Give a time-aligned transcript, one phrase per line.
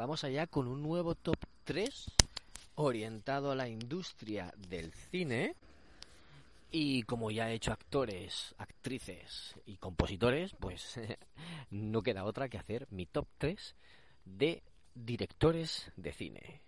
[0.00, 2.06] vamos allá con un nuevo top 3
[2.76, 5.54] orientado a la industria del cine.
[6.70, 10.98] Y como ya he hecho actores, actrices y compositores, pues
[11.70, 13.74] no queda otra que hacer mi top 3
[14.24, 14.62] de
[14.94, 16.62] directores de cine.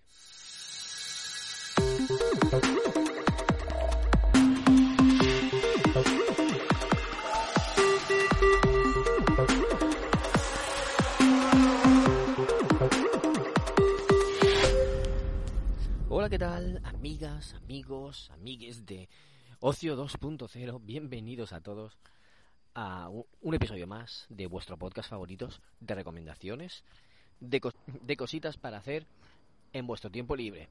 [16.33, 16.81] ¿Qué tal?
[16.85, 19.11] Amigas, amigos, amigues de
[19.61, 21.99] Ocio 2.0, bienvenidos a todos
[22.75, 26.85] a un episodio más de vuestro podcast favoritos de recomendaciones,
[27.39, 27.61] de,
[28.01, 29.07] de cositas para hacer
[29.75, 30.71] en vuestro tiempo libre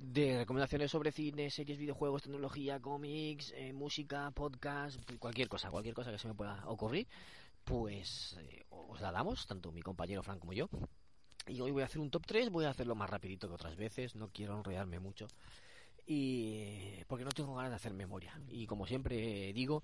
[0.00, 6.10] de recomendaciones sobre cine, series, videojuegos, tecnología, cómics, eh, música, podcast, cualquier cosa, cualquier cosa
[6.10, 7.06] que se me pueda ocurrir,
[7.62, 10.68] pues eh, os la damos, tanto mi compañero Frank como yo.
[11.48, 13.76] Y hoy voy a hacer un top 3, voy a hacerlo más rapidito que otras
[13.76, 15.28] veces, no quiero enrollarme mucho.
[16.06, 18.38] Y porque no tengo ganas de hacer memoria.
[18.48, 19.82] Y como siempre digo,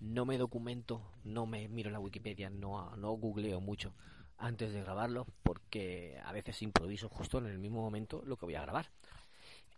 [0.00, 3.92] no me documento, no me miro la Wikipedia, no, no googleo mucho
[4.38, 8.54] antes de grabarlo, porque a veces improviso justo en el mismo momento lo que voy
[8.54, 8.88] a grabar.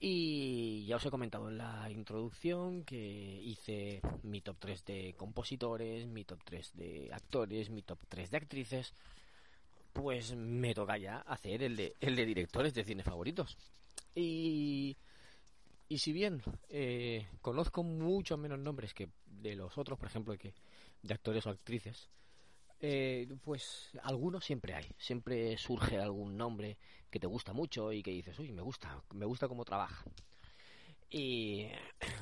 [0.03, 6.07] Y ya os he comentado en la introducción que hice mi top 3 de compositores,
[6.07, 8.95] mi top 3 de actores, mi top 3 de actrices.
[9.93, 13.57] Pues me toca ya hacer el de, el de directores de cine favoritos.
[14.15, 14.97] Y,
[15.89, 20.55] y si bien eh, conozco muchos menos nombres que de los otros, por ejemplo, que
[21.03, 22.09] de actores o actrices,
[22.83, 26.79] eh, pues algunos siempre hay, siempre surge algún nombre
[27.11, 30.05] que te gusta mucho y que dices, uy, me gusta, me gusta cómo trabaja.
[31.11, 31.67] Y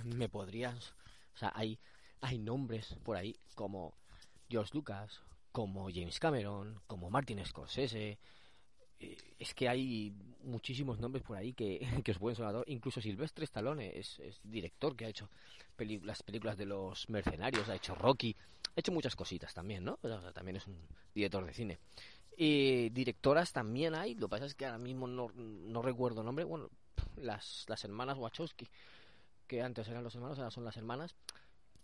[0.05, 0.95] me podrías,
[1.35, 1.79] o sea, hay,
[2.21, 3.95] hay nombres por ahí como
[4.49, 5.21] George Lucas,
[5.53, 8.19] como James Cameron, como Martin Scorsese.
[9.01, 12.65] Eh, es que hay muchísimos nombres por ahí que, que os pueden sonar.
[12.67, 15.31] Incluso Silvestre Stallone es, es director que ha hecho
[16.03, 18.35] las películas de los mercenarios, ha hecho Rocky,
[18.77, 19.99] ha hecho muchas cositas también, ¿no?
[20.35, 20.77] también es un
[21.15, 21.79] director de cine.
[22.37, 26.45] Y directoras también hay, lo que pasa es que ahora mismo no, no recuerdo nombre,
[26.45, 26.71] bueno,
[27.17, 28.69] las, las hermanas Wachowski,
[29.47, 31.17] que antes eran los hermanos, ahora son las hermanas.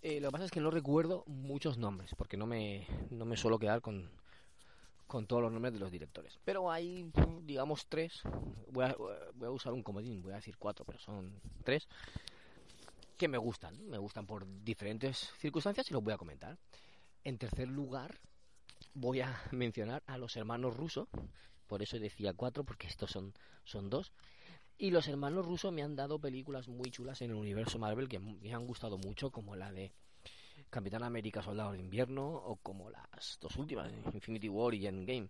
[0.04, 3.38] Eh, lo que pasa es que no recuerdo muchos nombres, porque no me, no me
[3.38, 4.10] suelo quedar con,
[5.06, 6.38] con todos los nombres de los directores.
[6.44, 7.10] Pero hay,
[7.40, 8.20] digamos, tres.
[8.70, 8.94] Voy a,
[9.34, 11.88] voy a usar un comodín, voy a decir cuatro, pero son tres
[13.16, 13.82] que me gustan.
[13.88, 16.58] Me gustan por diferentes circunstancias y los voy a comentar.
[17.24, 18.20] En tercer lugar,
[18.92, 21.08] voy a mencionar a los hermanos rusos.
[21.66, 23.32] Por eso decía cuatro, porque estos son,
[23.64, 24.12] son dos.
[24.76, 28.18] Y los hermanos rusos me han dado películas muy chulas en el universo Marvel que
[28.18, 29.92] me han gustado mucho, como la de
[30.74, 35.28] Capitán América Soldado de Invierno o como las dos últimas, Infinity War y Endgame,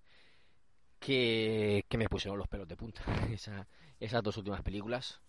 [0.99, 3.03] que, que me pusieron los pelos de punta.
[3.31, 3.69] Esa,
[4.01, 5.21] esas dos últimas películas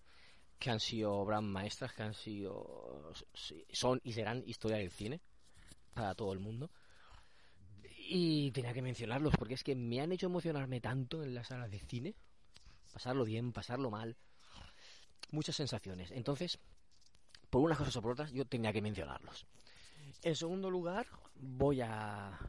[0.57, 3.11] que han sido obras maestras, que han sido,
[3.71, 5.19] son y serán historia del cine
[5.93, 6.71] para todo el mundo.
[8.07, 11.69] Y tenía que mencionarlos porque es que me han hecho emocionarme tanto en las salas
[11.69, 12.15] de cine,
[12.95, 14.15] pasarlo bien, pasarlo mal,
[15.31, 16.11] muchas sensaciones.
[16.11, 16.59] Entonces,
[17.49, 19.45] por unas cosas o por otras, yo tenía que mencionarlos.
[20.23, 22.39] En segundo lugar, voy a,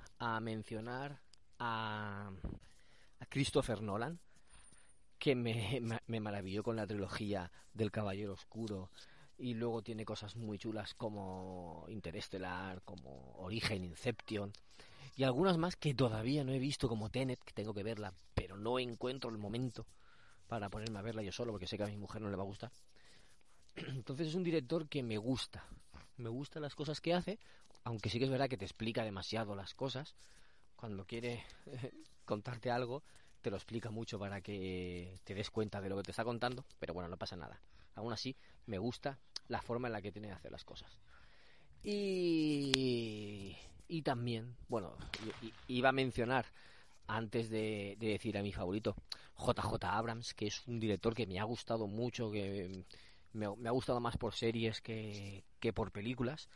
[0.41, 1.21] mencionar
[1.59, 2.31] a,
[3.19, 4.21] a Christopher Nolan,
[5.19, 8.93] que me, me, maravilló con la trilogía del Caballero Oscuro
[9.37, 14.53] y luego tiene cosas muy chulas como Interestelar, como Origen, Inception
[15.17, 18.57] y algunas más que todavía no he visto como Tenet, que tengo que verla, pero
[18.57, 19.87] no encuentro el momento
[20.49, 22.43] para ponerme a verla yo solo porque sé que a mi mujer no le va
[22.43, 22.73] a gustar.
[23.77, 25.65] Entonces es un director que me gusta,
[26.17, 27.39] me gustan las cosas que hace,
[27.84, 30.15] aunque sí que es verdad que te explica demasiado las cosas
[30.77, 31.45] cuando quiere
[32.25, 33.03] contarte algo
[33.47, 36.65] te lo explica mucho para que te des cuenta de lo que te está contando,
[36.81, 37.61] pero bueno, no pasa nada.
[37.95, 38.34] Aún así,
[38.67, 40.99] me gusta la forma en la que tiene de hacer las cosas.
[41.84, 44.97] Y, y también, bueno,
[45.69, 46.47] iba a mencionar
[47.06, 48.97] antes de, decir a mi favorito,
[49.39, 52.84] JJ Abrams, que es un director que me ha gustado mucho, que
[53.33, 56.48] me, me ha gustado más por series que, que por películas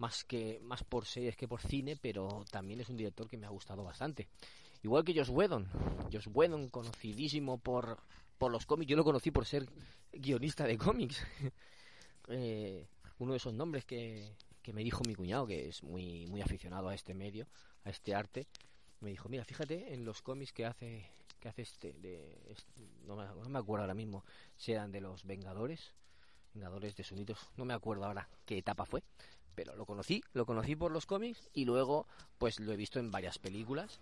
[0.00, 3.46] más que más por series que por cine, pero también es un director que me
[3.46, 4.28] ha gustado bastante.
[4.82, 5.68] Igual que Josh Whedon.
[6.10, 7.98] Josh Whedon, conocidísimo por,
[8.38, 8.88] por los cómics.
[8.88, 9.68] Yo lo conocí por ser
[10.10, 11.22] guionista de cómics.
[12.28, 12.88] eh,
[13.18, 16.88] uno de esos nombres que, que me dijo mi cuñado, que es muy, muy aficionado
[16.88, 17.46] a este medio,
[17.84, 18.46] a este arte,
[19.00, 21.10] me dijo, mira, fíjate en los cómics que hace
[21.40, 22.20] que hace este, de,
[23.06, 24.24] no, me, no, me, acuerdo ahora mismo
[24.56, 25.94] si eran de los Vengadores,
[26.52, 29.02] Vengadores de Sunitos, no me acuerdo ahora qué etapa fue,
[29.54, 32.06] pero lo conocí, lo conocí por los cómics y luego
[32.38, 34.00] pues lo he visto en varias películas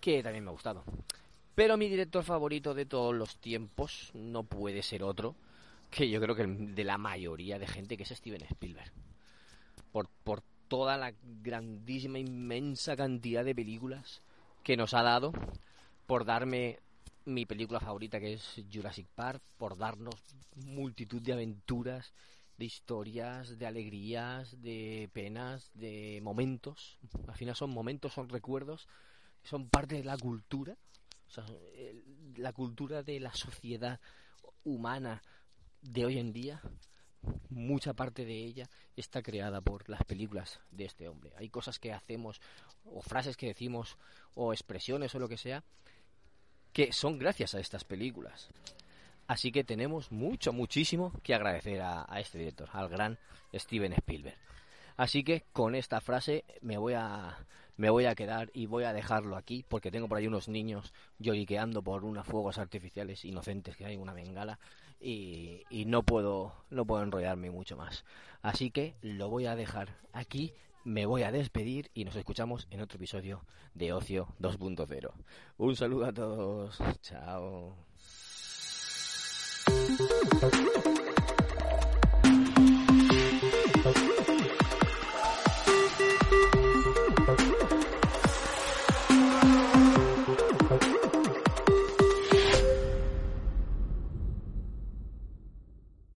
[0.00, 0.84] que también me ha gustado.
[1.54, 5.34] Pero mi director favorito de todos los tiempos no puede ser otro
[5.90, 8.92] que yo creo que de la mayoría de gente que es Steven Spielberg.
[9.92, 11.12] Por, por toda la
[11.42, 14.22] grandísima, inmensa cantidad de películas
[14.62, 15.32] que nos ha dado,
[16.06, 16.78] por darme
[17.24, 20.14] mi película favorita que es Jurassic Park, por darnos
[20.54, 22.12] multitud de aventuras,
[22.56, 26.98] de historias, de alegrías, de penas, de momentos.
[27.26, 28.86] Al final son momentos, son recuerdos,
[29.42, 30.76] son parte de la cultura,
[32.36, 33.98] la cultura de la sociedad
[34.62, 35.20] humana
[35.82, 36.62] de hoy en día
[37.48, 41.32] mucha parte de ella está creada por las películas de este hombre.
[41.36, 42.40] Hay cosas que hacemos,
[42.84, 43.96] o frases que decimos,
[44.34, 45.62] o expresiones o lo que sea,
[46.72, 48.48] que son gracias a estas películas.
[49.26, 53.18] Así que tenemos mucho, muchísimo que agradecer a, este director, al gran
[53.54, 54.36] Steven Spielberg.
[54.96, 57.38] Así que con esta frase me voy a
[57.76, 60.92] me voy a quedar y voy a dejarlo aquí porque tengo por ahí unos niños
[61.18, 64.58] lloriqueando por unos fuegos artificiales inocentes que hay en una bengala
[65.00, 68.04] y, y no puedo no puedo enrollarme mucho más.
[68.42, 70.52] Así que lo voy a dejar aquí,
[70.84, 73.44] me voy a despedir y nos escuchamos en otro episodio
[73.74, 75.12] de Ocio 2.0.
[75.58, 77.76] Un saludo a todos, chao.